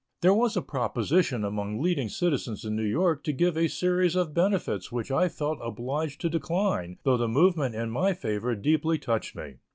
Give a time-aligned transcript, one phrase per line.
[0.23, 4.33] There was a proposition among leading citizens in New York to give a series of
[4.33, 9.35] benefits which I felt obliged to decline though the movement in my favor deeply touched
[9.35, 9.57] me.